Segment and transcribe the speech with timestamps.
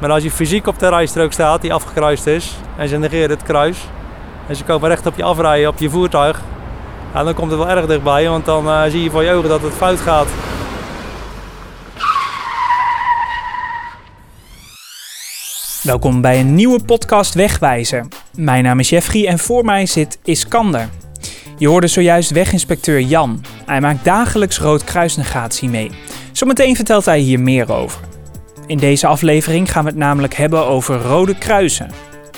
[0.00, 3.42] Maar als je fysiek op de rijstrook staat die afgekruist is en ze negeren het
[3.42, 3.78] kruis
[4.48, 6.42] en ze komen recht op je afrijden op je voertuig,
[7.12, 9.62] dan komt het wel erg dichtbij, want dan uh, zie je voor je ogen dat
[9.62, 10.28] het fout gaat.
[15.82, 18.06] Welkom bij een nieuwe podcast Wegwijzer.
[18.34, 20.88] Mijn naam is Jeffrey en voor mij zit Iskander.
[21.58, 23.44] Je hoorde zojuist weginspecteur Jan.
[23.66, 25.90] Hij maakt dagelijks roodkruisnegatie mee.
[26.32, 28.13] Zometeen vertelt hij hier meer over.
[28.66, 31.90] In deze aflevering gaan we het namelijk hebben over rode kruisen.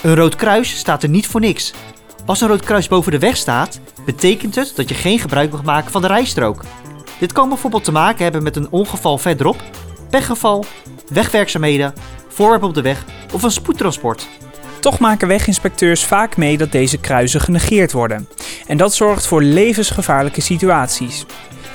[0.02, 1.72] Een rood kruis staat er niet voor niks.
[2.24, 5.62] Als een rood kruis boven de weg staat, betekent het dat je geen gebruik mag
[5.62, 6.64] maken van de rijstrook.
[7.18, 9.62] Dit kan bijvoorbeeld te maken hebben met een ongeval verderop,
[10.10, 10.64] pechgeval,
[11.08, 11.94] wegwerkzaamheden,
[12.28, 14.28] voorwerp op de weg of een spoedtransport.
[14.80, 18.28] Toch maken weginspecteurs vaak mee dat deze kruisen genegeerd worden.
[18.66, 21.26] En dat zorgt voor levensgevaarlijke situaties.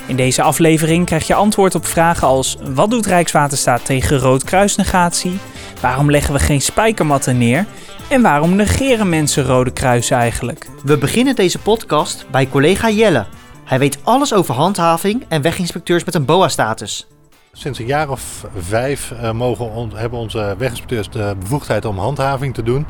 [0.08, 5.40] In deze aflevering krijg je antwoord op vragen als: wat doet Rijkswaterstaat tegen roodkruisnegatie?
[5.82, 7.66] Waarom leggen we geen spijkermatten neer?
[8.10, 10.70] En waarom negeren mensen rode kruisen eigenlijk?
[10.84, 13.26] We beginnen deze podcast bij collega Jelle.
[13.66, 17.08] Hij weet alles over handhaving en weginspecteurs met een BOA-status.
[17.54, 22.54] Sinds een jaar of vijf uh, mogen on, hebben onze weginspecteurs de bevoegdheid om handhaving
[22.54, 22.86] te doen.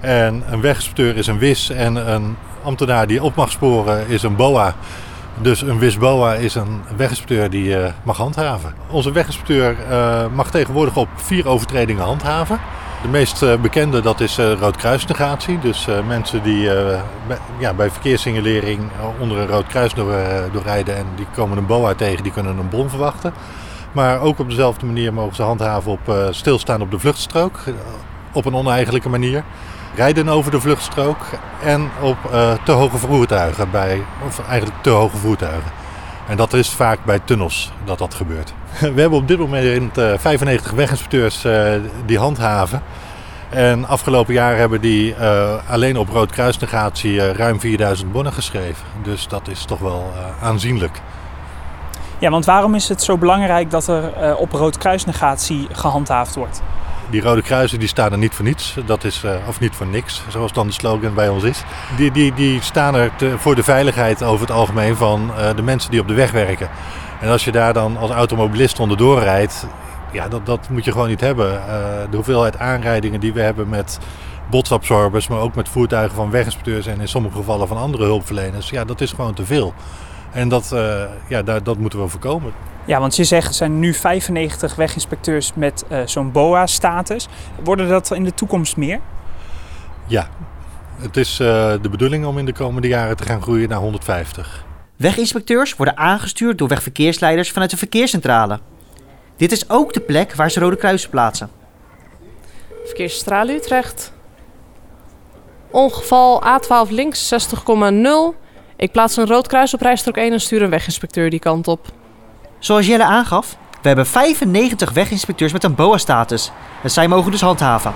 [0.00, 4.36] En een weginspecteur is een WIS en een ambtenaar die op mag sporen is een
[4.36, 4.74] BOA.
[5.38, 8.74] Dus een WIS-BOA is een weginspecteur die uh, mag handhaven.
[8.90, 12.60] Onze weginspecteur uh, mag tegenwoordig op vier overtredingen handhaven.
[13.02, 15.58] De meest uh, bekende dat is roodkruisnegatie.
[15.58, 16.64] Dus mensen die
[17.26, 18.80] bij, ja, bij verkeerssignalering
[19.20, 20.14] onder een rood kruis door,
[20.52, 23.32] doorrijden en die komen een BOA tegen, die kunnen een bon verwachten.
[23.92, 27.58] Maar ook op dezelfde manier mogen ze handhaven op stilstaan op de vluchtstrook.
[28.32, 29.44] op een oneigenlijke manier
[30.00, 31.18] rijden over de vluchtstrook
[31.62, 35.70] en op uh, te hoge voertuigen, bij, of eigenlijk te hoge voertuigen.
[36.28, 38.52] En dat is vaak bij tunnels dat dat gebeurt.
[38.94, 41.72] We hebben op dit moment uh, 95 weginspecteurs uh,
[42.06, 42.82] die handhaven.
[43.48, 45.14] En afgelopen jaar hebben die
[45.68, 48.84] alleen op roodkruisnegatie ruim 4000 bonnen geschreven.
[49.02, 50.12] Dus dat is toch wel
[50.42, 51.00] aanzienlijk.
[52.18, 56.62] Ja, want waarom is het zo belangrijk dat er op roodkruisnegatie gehandhaafd wordt?
[57.10, 59.86] Die rode kruisen die staan er niet voor niets, dat is, uh, of niet voor
[59.86, 61.62] niks, zoals dan de slogan bij ons is.
[61.96, 65.90] Die, die, die staan er voor de veiligheid over het algemeen van uh, de mensen
[65.90, 66.68] die op de weg werken.
[67.20, 69.66] En als je daar dan als automobilist onderdoor rijdt,
[70.12, 71.52] ja, dat, dat moet je gewoon niet hebben.
[71.52, 71.60] Uh,
[72.10, 73.98] de hoeveelheid aanrijdingen die we hebben met
[74.50, 78.84] botsabsorbers, maar ook met voertuigen van weginspecteurs en in sommige gevallen van andere hulpverleners, ja,
[78.84, 79.74] dat is gewoon te veel.
[80.32, 80.74] En dat,
[81.28, 82.52] ja, daar, dat moeten we voorkomen.
[82.84, 87.28] Ja, want je zegt er zijn nu 95 weginspecteurs met uh, zo'n BOA-status.
[87.64, 89.00] Worden dat in de toekomst meer?
[90.06, 90.28] Ja,
[91.00, 91.46] het is uh,
[91.82, 94.64] de bedoeling om in de komende jaren te gaan groeien naar 150.
[94.96, 98.60] Weginspecteurs worden aangestuurd door wegverkeersleiders vanuit de verkeerscentrale.
[99.36, 101.50] Dit is ook de plek waar ze rode kruisen plaatsen.
[102.84, 104.12] Verkeerscentrale Utrecht.
[105.70, 108.48] Ongeval A12 links 60,0.
[108.80, 111.86] Ik plaats een rood kruis op rijstrook 1 en stuur een weginspecteur die kant op.
[112.58, 116.52] Zoals Jelle aangaf, we hebben 95 weginspecteurs met een BOA-status.
[116.82, 117.92] En zij mogen dus handhaven.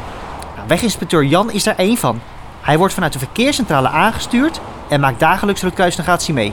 [0.56, 2.20] Nou, weginspecteur Jan is daar één van.
[2.60, 6.52] Hij wordt vanuit de verkeerscentrale aangestuurd en maakt dagelijks roodkruisnegatie mee.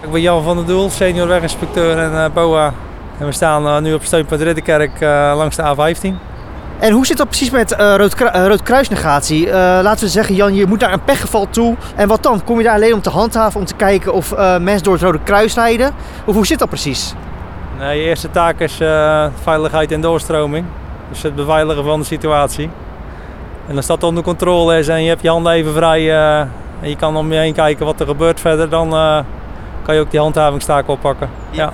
[0.00, 2.74] Ik ben Jan van der Doel, senior weginspecteur en uh, BOA.
[3.18, 6.35] En we staan uh, nu op steunpunt Ridderkerk uh, langs de A15.
[6.78, 9.46] En hoe zit dat precies met uh, rood, uh, roodkruisnegatie?
[9.46, 11.76] Uh, laten we zeggen, Jan, je moet naar een pechgeval toe.
[11.94, 12.44] En wat dan?
[12.44, 15.18] Kom je daar alleen om te handhaven, om te kijken of mensen door het rode
[15.24, 15.94] kruis rijden?
[16.24, 17.14] Of hoe zit dat precies?
[17.78, 18.80] Nee, je eerste taak is
[19.42, 20.66] veiligheid en doorstroming.
[21.08, 22.70] Dus het beveiligen van de situatie.
[23.68, 26.10] En als dat onder controle is en je hebt je handen even vrij
[26.80, 28.90] en je kan om je heen kijken wat er gebeurt verder, dan
[29.82, 31.28] kan je ook die handhavingstaak oppakken.
[31.50, 31.62] ja.
[31.62, 31.72] ja.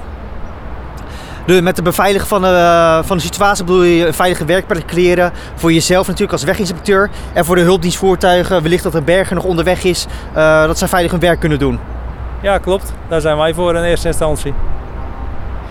[1.47, 4.87] De, met de beveiligen van de, uh, van de situatie bedoel je een veilige werkplek
[4.87, 5.33] creëren.
[5.55, 7.11] Voor jezelf natuurlijk als weginspecteur.
[7.33, 11.11] En voor de hulpdienstvoertuigen, wellicht dat er berger nog onderweg is, uh, dat zij veilig
[11.11, 11.79] hun werk kunnen doen.
[12.43, 12.93] Ja, klopt.
[13.09, 14.55] Daar zijn wij voor in eerste instantie.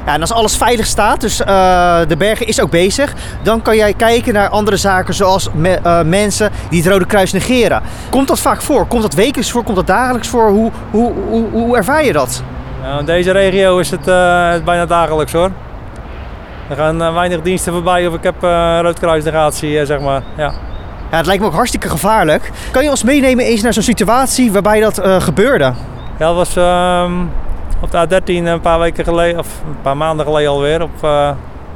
[0.05, 3.75] Ja, en als alles veilig staat, dus uh, de berger is ook bezig, dan kan
[3.75, 7.81] jij kijken naar andere zaken zoals me, uh, mensen die het Rode Kruis negeren.
[8.09, 8.85] Komt dat vaak voor?
[8.85, 9.63] Komt dat wekelijks voor?
[9.63, 10.49] Komt dat dagelijks voor?
[10.49, 12.43] Hoe, hoe, hoe, hoe ervaar je dat?
[12.81, 15.51] Nou, in deze regio is het uh, bijna dagelijks hoor.
[16.69, 20.21] Er gaan uh, weinig diensten voorbij of ik heb uh, roodkruisnegatie, zeg maar.
[20.37, 20.53] Ja.
[21.11, 22.51] ja, het lijkt me ook hartstikke gevaarlijk.
[22.71, 25.73] Kan je ons meenemen eens naar zo'n situatie waarbij dat gebeurde?
[26.17, 27.31] Ja, dat was um,
[27.79, 30.99] op de A13 een paar weken geleden, of een paar maanden geleden alweer, op,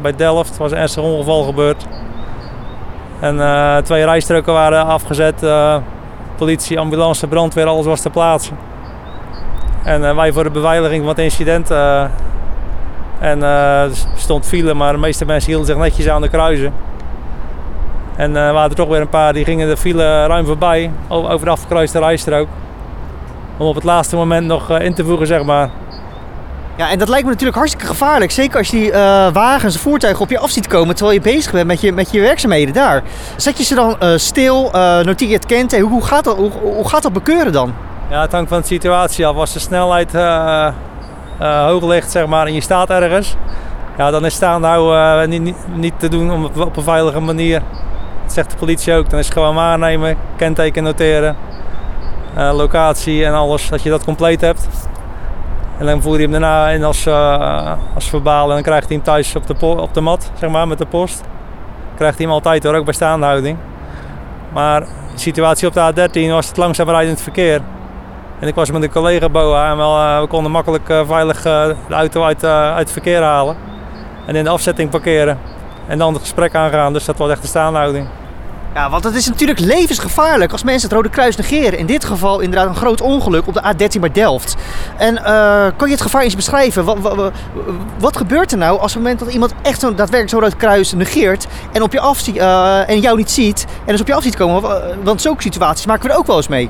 [0.01, 0.55] bij Delft.
[0.55, 1.85] Er was een ernstig ongeval gebeurd.
[3.19, 5.45] En twee rijstroken waren afgezet.
[6.35, 8.51] politie, ambulance, brandweer, alles was ter plaatse.
[9.85, 12.03] En uh, wij voor de beveiliging van het incident uh,
[13.19, 16.73] En eh, er stond file, maar de meeste mensen hielden zich netjes aan de kruisen.
[18.15, 20.91] En eh, er waren er toch weer een paar die gingen de file ruim voorbij,
[21.07, 22.47] over de afgekruiste rijstrook.
[23.57, 25.69] Om op het laatste moment nog eh, in te voegen, zeg maar.
[26.77, 28.31] Ja, en dat lijkt me natuurlijk hartstikke gevaarlijk.
[28.31, 31.51] Zeker als je die eh, wagens, voertuigen op je af ziet komen terwijl je bezig
[31.51, 33.03] bent met je, met je werkzaamheden daar.
[33.35, 35.87] Zet je ze dan eh, stil, eh noteer je het kenteken?
[35.87, 37.73] Hoe, gaat dat, hoe, hoe gaat dat bekeuren dan?
[38.09, 39.35] Ja, het hangt van de situatie af.
[39.35, 40.67] Als de snelheid eh,
[41.39, 43.35] hoog ligt, zeg maar, en je staat ergens,
[43.97, 47.61] ja, dan is staan nou eh, niet, niet, te doen op- een veilige manier.
[48.23, 49.09] Dat zegt de politie ook.
[49.09, 51.35] Dan is het gewoon waarnemen, kenteken noteren,
[52.35, 54.67] locatie en alles, dat je dat compleet hebt.
[55.77, 58.95] En dan voer je hem daarna in als, eh, als verbaal en dan krijgt hij
[58.95, 61.23] hem thuis op de, op de mat, zeg maar, met de post.
[61.95, 63.57] Krijgt hij hem altijd hoor, ook bij staande houding.
[64.53, 64.87] Maar de
[65.19, 67.61] situatie op de A13 was het langzaam rijdend verkeer.
[68.39, 71.67] En ik was met een collega BOA en eh, we konden makkelijk eh, veilig eh,
[71.87, 73.55] de auto uit, uit het verkeer halen.
[74.25, 75.39] En in de afzetting parkeren.
[75.87, 78.07] En dan het gesprek aangaan, dus dat was echt de staanhouding.
[78.73, 81.79] Ja, want het is natuurlijk levensgevaarlijk als mensen het Rode Kruis negeren.
[81.79, 84.55] In dit geval inderdaad een groot ongeluk op de A13 bij Delft.
[84.97, 85.15] En
[85.77, 86.85] kan je het gevaar eens beschrijven?
[86.85, 87.31] Wat,
[87.99, 90.93] wat, gebeurt er nou als het moment dat iemand echt zo'n daadwerkelijk zo'n Rood Kruis
[90.93, 92.27] negeert en, op je af,
[92.87, 94.61] en jou niet ziet en dus op je af ziet komen?
[94.61, 96.69] Wa- Want zulke situaties maken we er ook wel eens mee.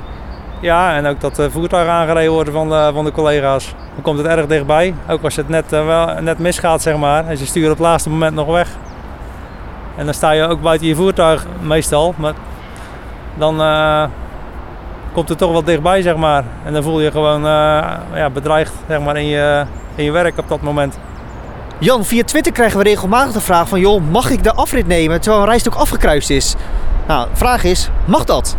[0.60, 3.74] Ja, en ook dat de voertuigen aangereden worden van de, van de collega's.
[3.94, 4.94] Dan komt het erg dichtbij.
[5.10, 7.28] Ook als het net, eh, wel, net misgaat, zeg maar.
[7.28, 8.70] En ze sturen op het laatste moment nog weg.
[9.98, 12.14] En dan sta je ook buiten je voertuig meestal.
[12.18, 12.34] Maar
[13.34, 14.04] dan eh,
[15.14, 16.44] komt het toch wel dichtbij, zeg maar.
[16.66, 19.66] En dan voel je gewoon eh, ja, bedreigd zeg maar, in, je,
[19.96, 21.00] in je werk op dat moment.
[21.80, 23.80] Jan, via Twitter krijgen we regelmatig de vraag van...
[23.80, 26.56] joh, mag ik de afrit nemen terwijl een rijstok afgekruist is?
[27.08, 28.58] Nou, vraag is, mag dat?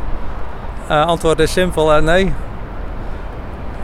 [0.88, 2.34] Eh, antwoord is simpel en nee.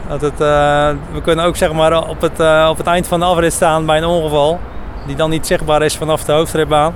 [0.08, 3.20] Dat het, eh, we kunnen ook zeg maar, op, het, eh, op het eind van
[3.20, 4.60] de afrit staan bij een ongeval.
[5.06, 6.94] Die dan niet zichtbaar is vanaf de hoofdritbaan.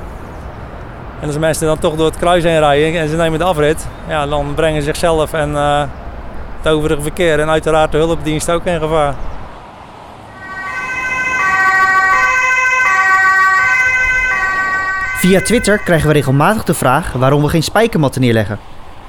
[1.20, 3.86] En als mensen dan toch door het kruis heen rijden en ze nemen de afrit.
[4.08, 5.82] Ja, dan brengen ze zichzelf en eh,
[6.60, 9.14] het overige verkeer en uiteraard de hulpdienst ook in gevaar.
[15.16, 18.58] Via Twitter krijgen we regelmatig de vraag waarom we geen spijkermatten neerleggen.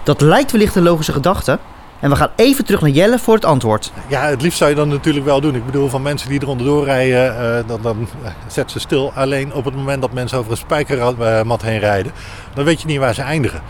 [0.08, 1.60] Dat lijkt wellicht een logische gedachte.
[2.00, 3.92] En we gaan even terug naar Jelle voor het antwoord.
[4.08, 5.56] Ja, het liefst zou je dan natuurlijk wel doen.
[5.56, 8.08] Ik bedoel, van mensen die er onderdoor rijden, eh, dan, dan
[8.48, 9.12] zet ze stil.
[9.16, 12.12] Alleen op het moment dat mensen over een spijkermat heen rijden,
[12.54, 13.62] dan weet je niet waar ze eindigen.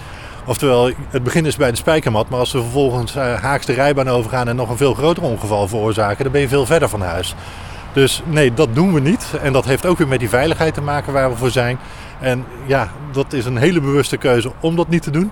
[0.45, 4.09] Oftewel, het begin is bij de spijkermat, maar als ze vervolgens eh, haaks de rijbaan
[4.09, 7.35] overgaan en nog een veel groter ongeval veroorzaken, dan ben je veel verder van huis.
[7.93, 9.27] Dus nee, dat doen we niet.
[9.41, 11.77] En dat heeft ook weer met die veiligheid te maken waar we voor zijn.
[12.19, 15.31] En ja, dat is een hele bewuste keuze om dat niet te doen.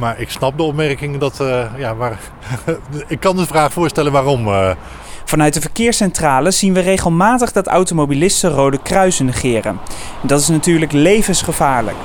[0.00, 2.18] Maar ik snap de opmerking dat, eh, ja, waar,
[3.06, 4.48] ik kan de vraag voorstellen waarom.
[4.48, 4.70] eh.
[5.24, 9.78] Vanuit de verkeerscentrale zien we regelmatig dat automobilisten rode kruisen negeren.
[10.22, 11.96] En dat is natuurlijk levensgevaarlijk.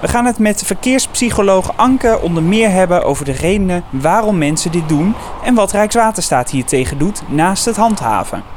[0.00, 4.88] We gaan het met verkeerspsycholoog Anke onder meer hebben over de redenen waarom mensen dit
[4.88, 8.55] doen en wat Rijkswaterstaat hier tegen doet naast het handhaven.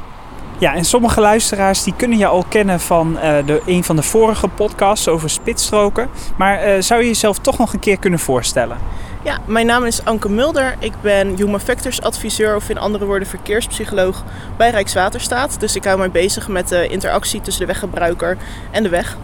[0.60, 4.02] Ja, en sommige luisteraars die kunnen je al kennen van eh, de, een van de
[4.02, 6.08] vorige podcasts over spitsstroken.
[6.36, 8.76] Maar eh, zou je jezelf toch nog een keer kunnen voorstellen?
[9.22, 10.74] Ja, mijn naam is Anke Mulder.
[10.78, 14.24] Ik ben Human Factors adviseur of in andere woorden verkeerspsycholoog
[14.56, 15.60] bij Rijkswaterstaat.
[15.60, 18.36] Dus ik hou mij bezig met de interactie tussen de weggebruiker
[18.70, 19.16] en de weg.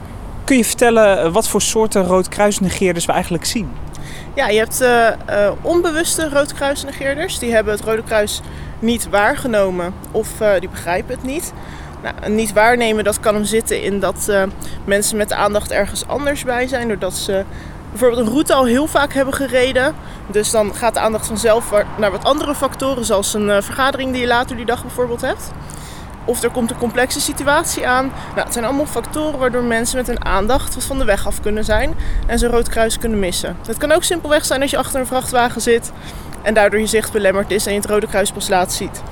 [0.45, 3.71] Kun je vertellen eh, wat voor soorten roodkruisnegeerders we eigenlijk zien?
[4.35, 4.85] Ja, je hebt
[5.63, 7.39] onbewuste roodkruisnegeerders.
[7.39, 8.41] Die hebben het Rode Kruis
[8.79, 11.53] niet waargenomen of eh, die begrijpen het niet.
[12.03, 14.43] Nou, een niet waarnemen dat kan hem zitten in dat eh,
[14.85, 16.89] mensen met de aandacht ergens anders bij zijn.
[16.89, 17.45] Doordat ze
[17.91, 19.95] bijvoorbeeld een route al heel vaak hebben gereden.
[20.27, 24.21] Dus dan gaat de aandacht vanzelf naar wat andere factoren, zoals een eh, vergadering die
[24.21, 25.51] je later die dag bijvoorbeeld hebt.
[26.25, 28.07] Of er komt een complexe situatie aan.
[28.07, 31.41] Nou, het zijn allemaal factoren waardoor mensen met hun aandacht wat van de weg af
[31.41, 31.95] kunnen zijn
[32.27, 33.57] en zo'n rood kruis kunnen missen.
[33.67, 35.93] Het kan ook simpelweg zijn als je achter een vrachtwagen zit
[36.47, 39.03] en daardoor je zicht belemmerd is en je het rode kruis pas laat ziet.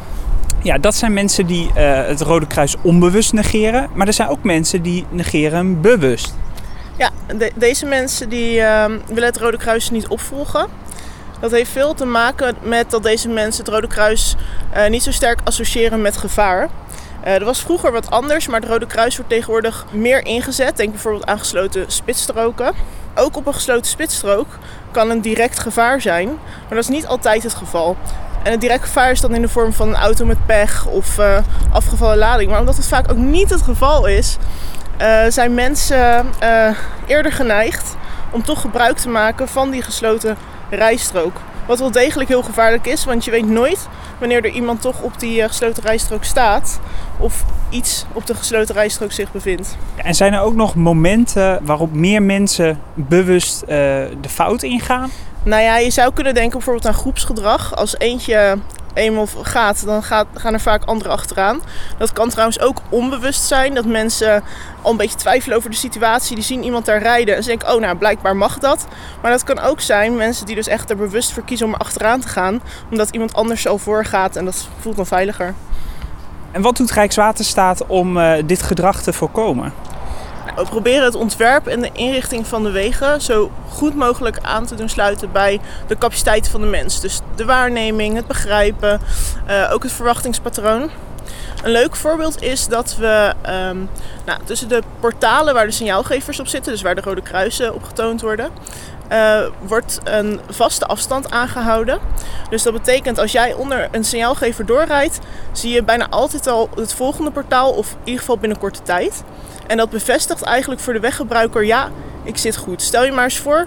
[0.62, 3.88] Ja, dat zijn mensen die eh, het Rode Kruis onbewust negeren.
[3.94, 6.34] Maar er zijn ook mensen die negeren bewust.
[6.96, 10.66] Ja, de- deze mensen die ehm, willen het Rode Kruis niet opvolgen.
[11.40, 14.36] Dat heeft veel te maken met dat deze mensen het Rode Kruis
[14.72, 16.68] eh, niet zo sterk associëren met gevaar.
[17.22, 20.76] Eh dat was vroeger wat anders, maar het Rode Kruis wordt tegenwoordig meer ingezet.
[20.76, 22.72] Denk bijvoorbeeld aan gesloten spitsstroken.
[23.14, 24.58] Ook op een gesloten spitsstrook
[24.90, 27.96] kan een direct gevaar zijn, maar dat is niet altijd het geval.
[28.42, 31.18] En het direct gevaar is dan in de vorm van een auto met pech of
[31.18, 31.38] eh,
[31.72, 32.50] afgevallen lading.
[32.50, 34.36] Maar omdat het vaak ook niet het geval is,
[34.96, 36.70] eh, zijn mensen eh,
[37.06, 37.96] eerder geneigd
[38.30, 40.36] om toch gebruik te maken van die gesloten
[40.70, 41.36] rijstrook.
[41.66, 45.20] Wat wel degelijk heel gevaarlijk is, want je weet nooit wanneer er iemand toch op
[45.20, 46.80] die eh, gesloten rijstrook staat
[47.18, 49.76] of iets op de gesloten rijstrook zich bevindt.
[49.96, 55.10] En zijn er ook nog momenten waarop meer mensen bewust uh, de fout ingaan?
[55.42, 57.76] Nou ja, je zou kunnen denken bijvoorbeeld aan groepsgedrag.
[57.76, 58.58] Als eentje
[58.94, 61.60] eenmaal gaat, dan gaat, gaan er vaak anderen achteraan.
[61.98, 63.74] Dat kan trouwens ook onbewust zijn.
[63.74, 64.42] Dat mensen
[64.82, 66.34] al een beetje twijfelen over de situatie.
[66.34, 68.86] Die zien iemand daar rijden en ze denken, oh nou, blijkbaar mag dat.
[69.22, 71.78] Maar dat kan ook zijn mensen die dus echt er bewust voor kiezen om er
[71.78, 72.60] achteraan te gaan.
[72.90, 75.54] Omdat iemand anders al voorgaat en dat voelt dan veiliger.
[76.50, 79.72] En wat doet Rijkswaterstaat om uh, dit gedrag te voorkomen?
[80.56, 84.74] We proberen het ontwerp en de inrichting van de wegen zo goed mogelijk aan te
[84.74, 87.00] doen sluiten bij de capaciteit van de mens.
[87.00, 89.00] Dus de waarneming, het begrijpen,
[89.48, 90.90] uh, ook het verwachtingspatroon.
[91.62, 93.88] Een leuk voorbeeld is dat we um,
[94.26, 97.84] nou, tussen de portalen waar de signaalgevers op zitten, dus waar de rode kruisen op
[97.84, 98.50] getoond worden,
[99.12, 101.98] uh, wordt een vaste afstand aangehouden.
[102.50, 105.18] Dus dat betekent als jij onder een signaalgever doorrijdt,
[105.52, 109.22] zie je bijna altijd al het volgende portaal, of in ieder geval binnen korte tijd.
[109.66, 111.88] En dat bevestigt eigenlijk voor de weggebruiker, ja,
[112.22, 112.82] ik zit goed.
[112.82, 113.66] Stel je maar eens voor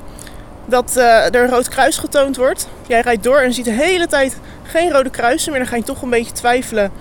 [0.65, 2.67] dat uh, er een rood kruis getoond wordt.
[2.87, 5.61] Jij rijdt door en ziet de hele tijd geen rode kruisen meer.
[5.61, 6.91] Dan ga je toch een beetje twijfelen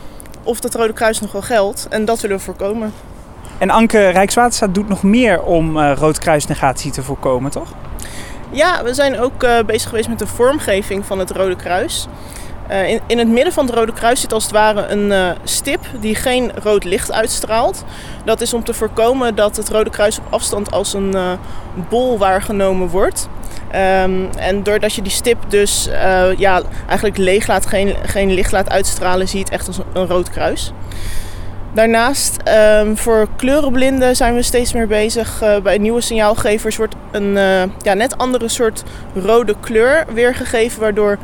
[0.42, 1.86] of dat rode kruis nog wel geldt.
[1.90, 2.92] En dat willen we voorkomen.
[3.58, 7.68] En Anke, Rijkswaterstaat doet nog meer om uh, roodkruisnegatie te voorkomen, toch?
[8.56, 12.06] Ja, we zijn ook uh, bezig geweest met de vormgeving van het Rode Kruis.
[12.70, 15.30] Uh, in, in het midden van het Rode Kruis zit als het ware een uh,
[15.44, 17.84] stip die geen rood licht uitstraalt.
[18.24, 21.38] Dat is om te voorkomen dat het Rode Kruis op afstand als een
[21.88, 23.28] bol waargenomen wordt.
[24.02, 25.88] Um, en doordat je die stip dus
[26.36, 30.06] ja, eigenlijk leeg laat, geen, geen licht laat uitstralen, zie het echt als een, een
[30.06, 30.72] rood kruis.
[31.76, 32.36] Daarnaast,
[32.80, 35.42] um, voor kleurenblinden zijn we steeds meer bezig.
[35.42, 38.82] Uh, bij nieuwe signaalgevers wordt een uh, ja, net andere soort
[39.14, 41.18] rode kleur weergegeven, waardoor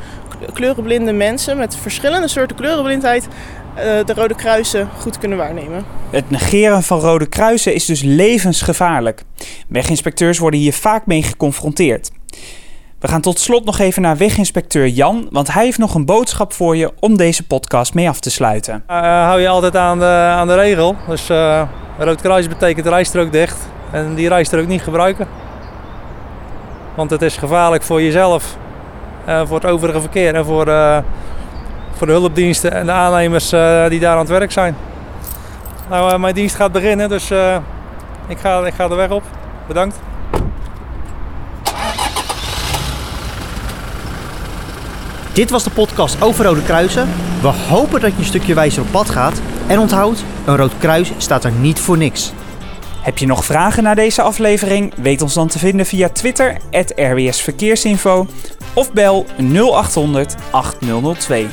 [0.52, 5.84] kleurenblinde mensen met verschillende soorten kleurenblindheid uh, de rode kruisen goed kunnen waarnemen.
[6.10, 9.22] Het negeren van rode kruisen is dus levensgevaarlijk.
[9.68, 12.10] Weginspecteurs worden hier vaak mee geconfronteerd.
[13.02, 16.52] We gaan tot slot nog even naar weginspecteur Jan, want hij heeft nog een boodschap
[16.52, 18.84] voor je om deze podcast mee af te sluiten.
[18.90, 20.96] Uh, hou je altijd aan de, aan de regel.
[21.08, 21.62] Dus uh,
[21.98, 23.56] rood kruis betekent rijstrook dicht
[23.90, 25.26] en die rijstrook niet gebruiken.
[26.94, 28.56] Want het is gevaarlijk voor jezelf,
[29.28, 30.64] uh, voor het overige verkeer en voor,
[31.92, 33.48] voor de hulpdiensten en de aannemers
[33.88, 34.76] die daar aan het werk zijn.
[35.90, 37.30] Nou, mijn dienst gaat beginnen, dus
[38.26, 39.22] ik, ga, ik ga de weg op.
[39.66, 39.96] Bedankt.
[45.32, 47.08] Dit was de podcast over Rode Kruisen.
[47.40, 49.40] We hopen dat je een stukje wijzer op pad gaat.
[49.66, 52.32] En onthoud, een rood kruis staat er niet voor niks.
[53.00, 54.92] Heb je nog vragen naar deze aflevering?
[54.96, 56.56] Weet ons dan te vinden via Twitter,
[56.96, 58.26] RWS Verkeersinfo
[58.74, 61.46] of bel 0800 8002.